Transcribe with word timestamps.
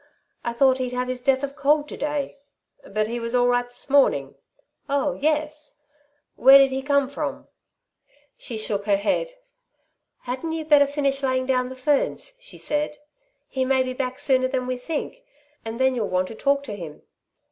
I 0.43 0.51
thought 0.51 0.79
he'd 0.79 0.93
have 0.93 1.09
his 1.09 1.21
death 1.21 1.43
of 1.43 1.55
cold 1.55 1.87
to 1.89 1.95
day." 1.95 2.35
"But 2.83 3.05
he 3.05 3.19
was 3.19 3.35
all 3.35 3.47
right 3.47 3.67
this 3.69 3.87
morning?" 3.87 4.33
"Oh, 4.89 5.13
yes." 5.13 5.79
"Where 6.35 6.57
did 6.57 6.71
he 6.71 6.81
come 6.81 7.07
from?" 7.07 7.47
She 8.35 8.57
shook 8.57 8.85
her 8.85 8.97
head. 8.97 9.33
"Hadn't 10.21 10.53
you 10.53 10.65
better 10.65 10.87
finish 10.87 11.21
laying 11.21 11.45
down 11.45 11.69
the 11.69 11.75
ferns," 11.75 12.35
she 12.39 12.57
said. 12.57 12.97
"He 13.47 13.63
may 13.63 13.83
be 13.83 13.93
back 13.93 14.17
sooner 14.17 14.47
than 14.47 14.65
we 14.65 14.75
think 14.79 15.21
and 15.63 15.79
then 15.79 15.93
you'll 15.93 16.09
want 16.09 16.29
to 16.29 16.33
talk 16.33 16.63
to 16.63 16.75
him." 16.75 17.03